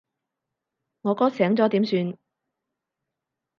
[1.01, 2.17] 我哥醒咗點算？